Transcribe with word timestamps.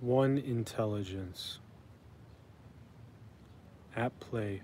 one 0.00 0.38
intelligence 0.38 1.58
at 3.94 4.18
play 4.18 4.62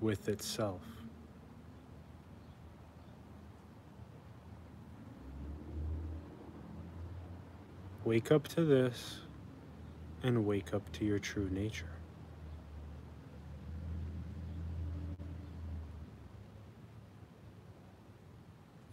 with 0.00 0.28
itself. 0.28 0.82
Wake 8.04 8.32
up 8.32 8.48
to 8.48 8.64
this 8.64 9.20
and 10.24 10.44
wake 10.44 10.74
up 10.74 10.90
to 10.92 11.04
your 11.04 11.20
true 11.20 11.48
nature. 11.50 11.86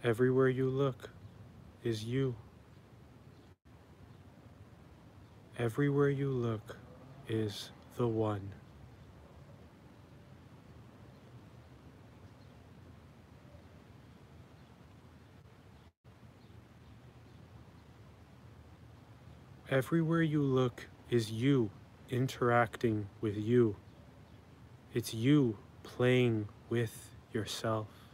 Everywhere 0.04 0.48
you 0.48 0.68
look 0.68 1.10
is 1.82 2.04
you. 2.04 2.36
Everywhere 5.60 6.08
you 6.08 6.30
look 6.30 6.78
is 7.28 7.68
the 7.98 8.08
one. 8.08 8.52
Everywhere 19.68 20.22
you 20.22 20.40
look 20.40 20.86
is 21.10 21.30
you 21.30 21.68
interacting 22.08 23.08
with 23.20 23.36
you. 23.36 23.76
It's 24.94 25.12
you 25.12 25.58
playing 25.82 26.48
with 26.70 27.10
yourself. 27.34 28.09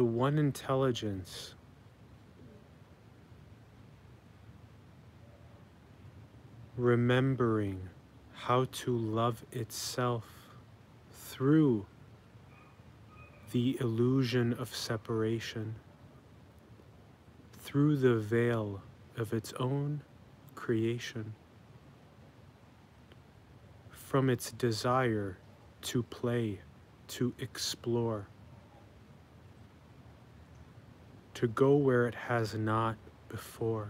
The 0.00 0.06
one 0.06 0.38
intelligence 0.38 1.52
remembering 6.74 7.90
how 8.32 8.64
to 8.64 8.96
love 8.96 9.44
itself 9.52 10.24
through 11.12 11.84
the 13.52 13.76
illusion 13.78 14.54
of 14.54 14.74
separation, 14.74 15.74
through 17.58 17.96
the 17.98 18.16
veil 18.16 18.80
of 19.18 19.34
its 19.34 19.52
own 19.60 20.00
creation, 20.54 21.34
from 23.90 24.30
its 24.30 24.50
desire 24.50 25.36
to 25.82 26.02
play, 26.04 26.60
to 27.08 27.34
explore, 27.38 28.28
to 31.40 31.48
go 31.48 31.74
where 31.74 32.06
it 32.06 32.14
has 32.14 32.54
not 32.54 32.96
before. 33.30 33.88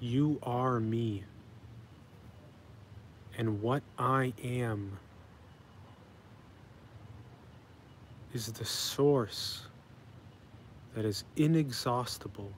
You 0.00 0.38
are 0.42 0.80
me. 0.80 1.22
And 3.36 3.60
what 3.60 3.82
I 3.98 4.32
am 4.42 4.98
is 8.32 8.46
the 8.46 8.64
source 8.64 9.66
that 10.94 11.04
is 11.04 11.24
inexhaustible 11.36 12.50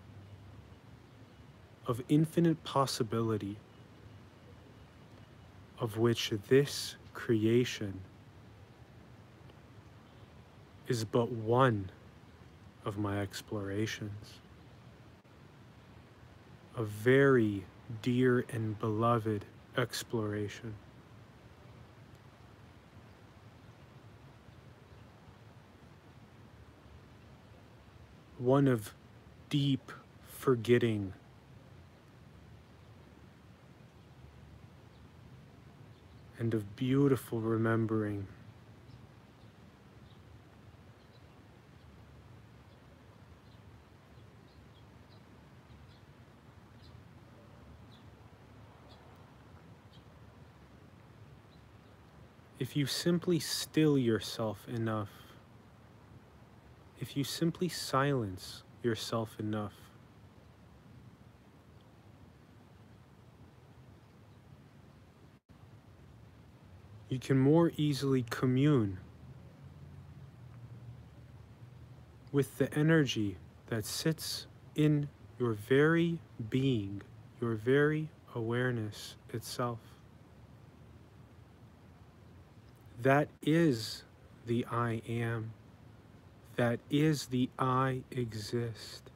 of 1.86 2.02
infinite 2.08 2.62
possibility 2.64 3.56
of 5.78 5.98
which 5.98 6.32
this 6.48 6.96
creation 7.12 8.00
is 10.88 11.04
but 11.04 11.30
one 11.30 11.90
of 12.84 12.98
my 12.98 13.20
explorations 13.20 14.40
a 16.76 16.82
very 16.82 17.64
dear 18.02 18.44
and 18.52 18.78
beloved 18.80 19.44
exploration. 19.76 20.74
One 28.38 28.66
of 28.66 28.92
deep 29.48 29.92
forgetting. 30.26 31.12
And 36.38 36.52
of 36.54 36.76
beautiful 36.76 37.40
remembering. 37.40 38.26
if 52.64 52.74
you 52.74 52.86
simply 52.86 53.38
still 53.38 53.98
yourself 53.98 54.66
enough, 54.68 55.10
if 56.98 57.14
you 57.14 57.22
simply 57.22 57.68
silence 57.68 58.62
yourself 58.82 59.38
enough, 59.38 59.83
you 67.14 67.20
can 67.20 67.38
more 67.38 67.70
easily 67.76 68.24
commune 68.28 68.98
with 72.32 72.58
the 72.58 72.74
energy 72.76 73.36
that 73.68 73.86
sits 73.86 74.48
in 74.74 75.08
your 75.38 75.52
very 75.52 76.18
being, 76.50 77.00
your 77.40 77.54
very 77.54 78.08
awareness 78.34 79.14
itself. 79.32 79.78
That 83.00 83.28
is 83.42 84.02
the 84.46 84.66
I 84.68 85.00
am. 85.08 85.52
That 86.56 86.80
is 86.90 87.26
the 87.26 87.48
I 87.60 88.02
exist. 88.10 89.12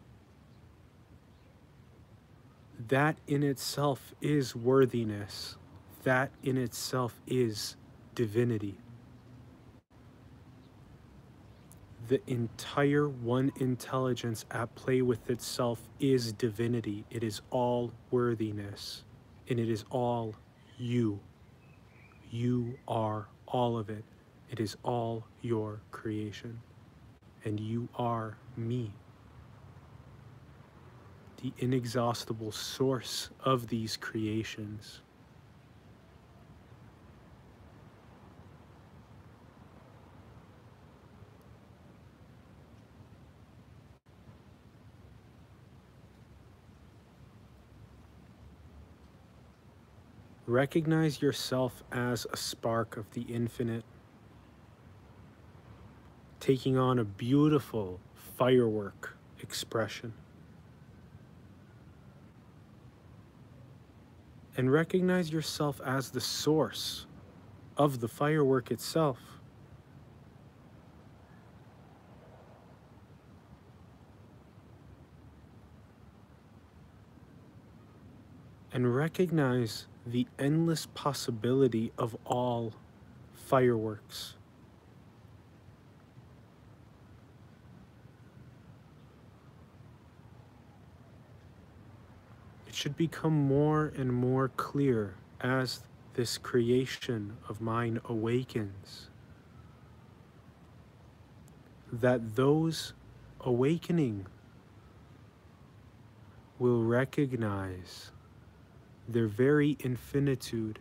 That 2.86 3.18
in 3.26 3.42
itself 3.42 4.14
is 4.20 4.54
worthiness. 4.54 5.56
That 6.04 6.30
in 6.44 6.56
itself 6.56 7.20
is 7.26 7.74
divinity. 8.18 8.76
The 12.08 12.20
entire 12.26 13.08
one 13.08 13.52
intelligence 13.60 14.44
at 14.50 14.74
play 14.74 15.02
with 15.02 15.30
itself 15.30 15.80
is 16.00 16.32
divinity. 16.32 17.04
It 17.12 17.22
is 17.22 17.42
all 17.50 17.92
worthiness. 18.10 19.04
And 19.48 19.60
it 19.60 19.70
is 19.70 19.84
all 19.90 20.34
you. 20.78 21.20
You 22.32 22.76
are 22.88 23.28
all 23.46 23.78
of 23.78 23.88
it. 23.88 24.02
It 24.50 24.58
is 24.58 24.76
all 24.82 25.24
your 25.40 25.80
creation. 25.92 26.58
And 27.44 27.60
you 27.60 27.88
are 27.94 28.36
me. 28.56 28.90
The 31.40 31.52
inexhaustible 31.58 32.50
source 32.50 33.30
of 33.44 33.68
these 33.68 33.96
creations. 33.96 35.02
Recognize 50.48 51.20
yourself 51.20 51.82
as 51.92 52.26
a 52.32 52.36
spark 52.38 52.96
of 52.96 53.10
the 53.10 53.20
infinite, 53.20 53.84
taking 56.40 56.78
on 56.78 56.98
a 56.98 57.04
beautiful 57.04 58.00
firework 58.14 59.18
expression. 59.42 60.14
And 64.56 64.72
recognize 64.72 65.30
yourself 65.30 65.82
as 65.84 66.12
the 66.12 66.20
source 66.22 67.04
of 67.76 68.00
the 68.00 68.08
firework 68.08 68.70
itself. 68.70 69.18
And 78.72 78.96
recognize 78.96 79.86
the 80.10 80.26
endless 80.38 80.86
possibility 80.94 81.92
of 81.98 82.16
all 82.24 82.72
fireworks. 83.34 84.34
It 92.66 92.74
should 92.74 92.96
become 92.96 93.34
more 93.34 93.92
and 93.96 94.12
more 94.12 94.48
clear 94.48 95.16
as 95.40 95.82
this 96.14 96.38
creation 96.38 97.36
of 97.48 97.60
mine 97.60 98.00
awakens 98.06 99.10
that 101.92 102.34
those 102.34 102.94
awakening 103.40 104.26
will 106.58 106.82
recognize 106.82 108.10
their 109.08 109.26
very 109.26 109.76
infinitude. 109.80 110.78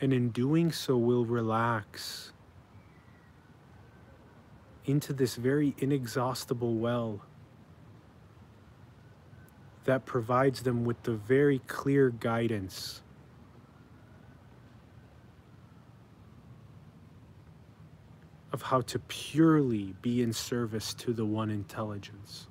And 0.00 0.12
in 0.12 0.30
doing 0.30 0.72
so, 0.72 0.96
will 0.96 1.24
relax 1.24 2.32
into 4.84 5.12
this 5.12 5.36
very 5.36 5.74
inexhaustible 5.78 6.74
well 6.74 7.20
that 9.84 10.06
provides 10.06 10.62
them 10.62 10.84
with 10.84 11.02
the 11.02 11.12
very 11.12 11.60
clear 11.66 12.10
guidance 12.10 13.02
of 18.52 18.62
how 18.62 18.80
to 18.82 18.98
purely 19.00 19.94
be 20.02 20.22
in 20.22 20.32
service 20.32 20.94
to 20.94 21.12
the 21.12 21.24
one 21.24 21.50
intelligence. 21.50 22.46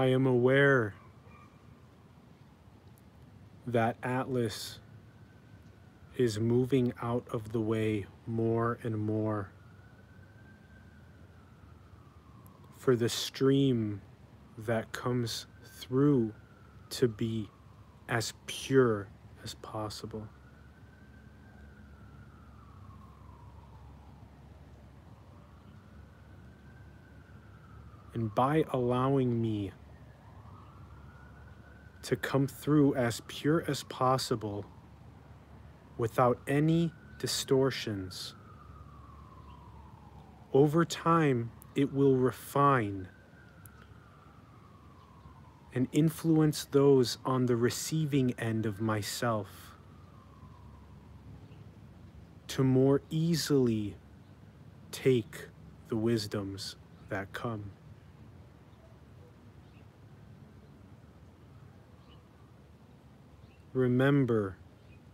I 0.00 0.06
am 0.06 0.26
aware 0.26 0.94
that 3.66 3.98
Atlas 4.02 4.78
is 6.16 6.40
moving 6.40 6.94
out 7.02 7.26
of 7.30 7.52
the 7.52 7.60
way 7.60 8.06
more 8.26 8.78
and 8.82 8.96
more 8.96 9.52
for 12.78 12.96
the 12.96 13.10
stream 13.10 14.00
that 14.56 14.90
comes 14.92 15.44
through 15.78 16.32
to 16.88 17.06
be 17.06 17.50
as 18.08 18.32
pure 18.46 19.06
as 19.44 19.52
possible. 19.56 20.26
And 28.14 28.34
by 28.34 28.64
allowing 28.72 29.42
me 29.42 29.72
to 32.10 32.16
come 32.16 32.48
through 32.48 32.92
as 32.96 33.22
pure 33.28 33.62
as 33.68 33.84
possible 33.84 34.66
without 35.96 36.40
any 36.48 36.92
distortions. 37.20 38.34
Over 40.52 40.84
time, 40.84 41.52
it 41.76 41.92
will 41.92 42.16
refine 42.16 43.06
and 45.72 45.86
influence 45.92 46.64
those 46.72 47.18
on 47.24 47.46
the 47.46 47.54
receiving 47.54 48.34
end 48.40 48.66
of 48.66 48.80
myself 48.80 49.76
to 52.48 52.64
more 52.64 53.02
easily 53.08 53.94
take 54.90 55.46
the 55.86 55.96
wisdoms 55.96 56.74
that 57.08 57.32
come. 57.32 57.70
Remember, 63.72 64.56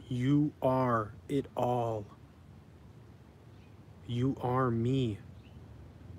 you 0.08 0.53
are 0.62 1.12
it 1.29 1.47
all. 1.56 2.06
You 4.06 4.37
are 4.41 4.70
me. 4.70 5.19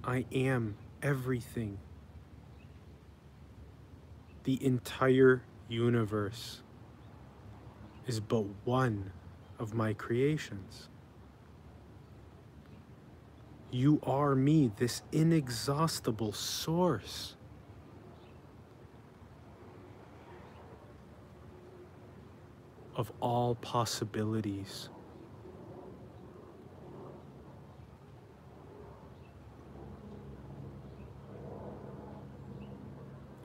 I 0.04 0.26
am 0.32 0.76
everything. 1.02 1.80
The 4.44 4.64
entire 4.64 5.42
universe 5.68 6.62
is 8.06 8.20
but 8.20 8.46
one 8.66 9.12
of 9.58 9.74
my 9.74 9.94
creations. 9.94 10.90
You 13.72 14.00
are 14.04 14.36
me, 14.36 14.72
this 14.78 15.02
inexhaustible 15.12 16.34
source. 16.34 17.37
Of 22.98 23.12
all 23.22 23.56
possibilities. 23.56 24.90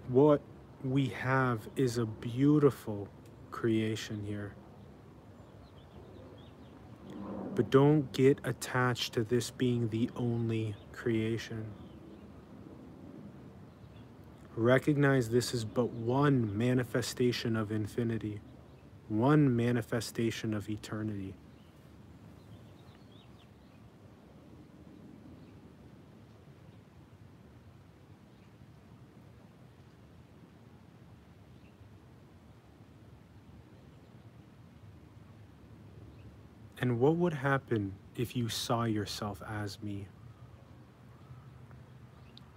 What 0.08 0.40
we 0.82 1.06
have 1.08 1.69
is 1.76 1.99
a 1.99 2.06
beautiful 2.06 3.08
creation 3.50 4.25
here. 4.26 4.54
But 7.54 7.70
don't 7.70 8.10
get 8.12 8.40
attached 8.44 9.12
to 9.14 9.22
this 9.22 9.50
being 9.50 9.88
the 9.90 10.10
only 10.16 10.75
creation. 10.93 11.66
Recognize 14.56 15.28
this 15.28 15.52
is 15.52 15.64
but 15.64 15.90
one 15.90 16.56
manifestation 16.56 17.54
of 17.54 17.71
infinity 17.71 18.40
one 19.12 19.54
manifestation 19.54 20.54
of 20.54 20.71
eternity. 20.71 21.35
And 36.81 36.99
what 36.99 37.16
would 37.16 37.35
happen 37.35 37.92
if 38.16 38.35
you 38.35 38.49
saw 38.49 38.85
yourself 38.85 39.42
as 39.47 39.81
me? 39.83 40.09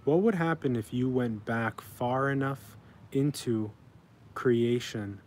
What 0.04 0.22
would 0.22 0.34
happen 0.34 0.74
if 0.74 0.94
you 0.94 1.10
went 1.10 1.44
back 1.44 1.82
far 1.82 2.30
enough 2.30 2.76
into 3.12 3.72
creation 4.34 5.20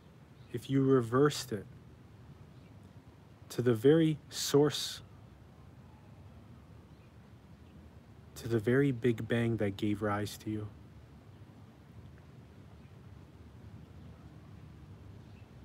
if 0.52 0.70
you 0.70 0.82
reversed 0.82 1.52
it 1.52 1.66
to 3.50 3.62
the 3.62 3.74
very 3.74 4.18
source, 4.30 5.02
to 8.36 8.48
the 8.48 8.60
very 8.60 8.92
Big 8.92 9.28
Bang 9.28 9.58
that 9.58 9.78
gave 9.78 10.02
rise 10.02 10.38
to 10.38 10.50
you. 10.50 10.68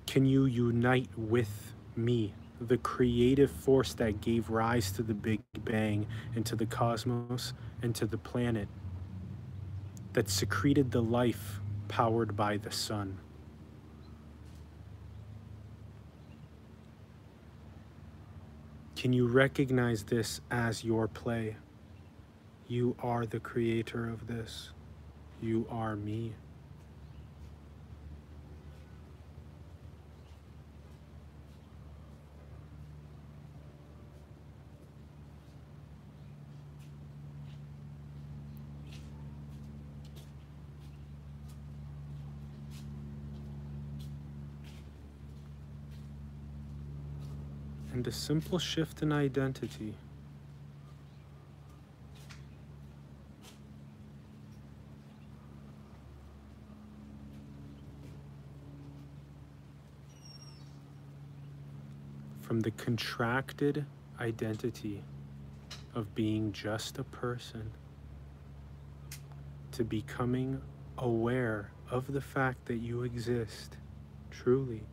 Can 0.05 0.25
you 0.25 0.45
unite 0.45 1.09
with 1.17 1.73
me, 1.95 2.33
the 2.61 2.77
creative 2.77 3.51
force 3.51 3.93
that 3.95 4.21
gave 4.21 4.49
rise 4.49 4.91
to 4.93 5.03
the 5.03 5.13
Big 5.13 5.41
Bang 5.63 6.07
and 6.35 6.45
to 6.45 6.55
the 6.55 6.65
cosmos 6.65 7.53
and 7.81 7.93
to 7.95 8.05
the 8.05 8.17
planet 8.17 8.67
that 10.13 10.29
secreted 10.29 10.91
the 10.91 11.01
life 11.01 11.59
powered 11.87 12.35
by 12.35 12.57
the 12.57 12.71
sun? 12.71 13.19
Can 19.05 19.13
you 19.13 19.27
recognize 19.27 20.03
this 20.03 20.41
as 20.49 20.83
your 20.83 21.07
play? 21.07 21.57
You 22.67 22.95
are 23.03 23.27
the 23.27 23.39
creator 23.39 24.09
of 24.09 24.25
this. 24.25 24.71
You 25.43 25.67
are 25.69 25.95
me. 25.95 26.33
And 47.95 48.05
a 48.07 48.11
simple 48.11 48.59
shift 48.59 49.01
in 49.01 49.13
identity. 49.13 49.95
from 62.41 62.59
the 62.59 62.71
contracted 62.71 63.85
identity 64.19 65.01
of 65.95 66.13
being 66.13 66.51
just 66.51 66.99
a 66.99 67.03
person 67.05 67.71
to 69.71 69.83
becoming 69.83 70.61
aware 70.99 71.71
of 71.89 72.13
the 72.13 72.21
fact 72.21 72.63
that 72.65 72.75
you 72.75 73.01
exist 73.01 73.77
truly 74.29 74.83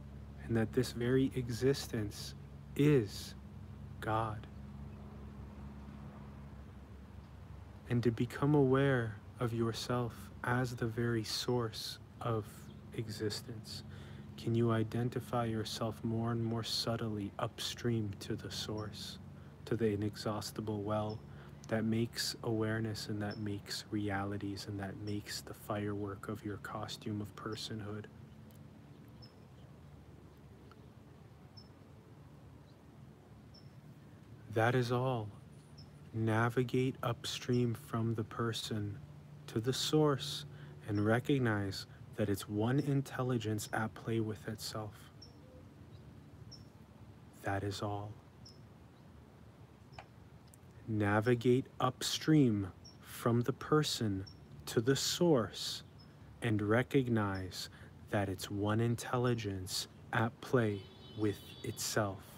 and 0.45 0.57
that 0.57 0.73
this 0.73 0.93
very 0.93 1.31
existence 1.35 2.35
is 2.77 3.35
God. 4.01 4.47
And 7.91 8.03
to 8.03 8.11
become 8.11 8.55
aware 8.55 9.17
of 9.41 9.53
yourself 9.53 10.15
as 10.45 10.75
the 10.77 10.87
very 10.87 11.25
source 11.25 11.99
of 12.21 12.45
existence. 12.95 13.83
Can 14.37 14.55
you 14.55 14.73
identify 14.73 15.45
yourself 15.45 16.03
more 16.03 16.33
and 16.33 16.45
more 16.45 16.65
subtly 16.65 17.31
upstream 17.39 18.11
to 18.21 18.35
the 18.35 18.51
source, 18.51 19.19
to 19.67 19.77
the 19.77 19.89
inexhaustible 19.89 20.83
well 20.83 21.19
that 21.69 21.85
makes 21.85 22.35
awareness 22.43 23.09
and 23.09 23.21
that 23.23 23.39
makes 23.39 23.85
realities 23.91 24.67
and 24.69 24.79
that 24.81 24.97
makes 25.05 25.41
the 25.41 25.55
firework 25.55 26.29
of 26.29 26.45
your 26.45 26.57
costume 26.59 27.21
of 27.21 27.35
personhood? 27.37 28.05
That 34.55 34.75
is 34.75 34.93
all. 34.93 35.29
Navigate 36.13 36.97
upstream 37.03 37.75
from 37.75 38.15
the 38.15 38.25
person 38.25 38.99
to 39.47 39.61
the 39.61 39.73
source 39.73 40.45
and 40.89 41.07
recognize 41.07 41.87
that 42.17 42.29
it's 42.29 42.49
one 42.49 42.79
intelligence 42.81 43.71
at 43.73 43.95
play 43.95 44.21
with 44.21 44.47
itself. 44.49 44.93
That 47.45 47.65
is 47.65 47.81
all. 47.81 48.13
Navigate 50.87 51.67
upstream 51.81 52.69
from 53.01 53.41
the 53.41 53.55
person 53.55 54.27
to 54.67 54.83
the 54.83 54.97
source 54.97 55.83
and 56.43 56.61
recognize 56.61 57.71
that 58.11 58.29
it's 58.29 58.51
one 58.51 58.81
intelligence 58.81 59.89
at 60.13 60.39
play 60.43 60.83
with 61.17 61.39
itself. 61.65 62.32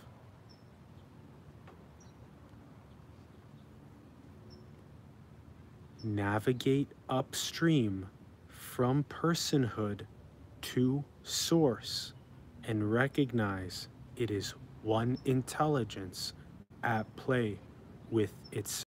Navigate 6.05 6.89
upstream 7.09 8.09
from 8.49 9.05
personhood 9.05 10.03
to 10.63 11.05
source 11.23 12.13
and 12.65 12.93
recognize 12.93 13.89
it 14.17 14.31
is 14.31 14.55
one 14.83 15.19
intelligence 15.25 16.35
at 16.83 17.15
play 17.17 17.59
with 18.11 18.35
itself. 18.53 18.83